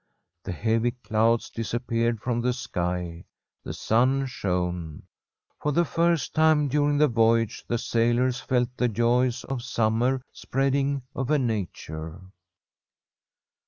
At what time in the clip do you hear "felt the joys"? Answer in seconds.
8.39-9.43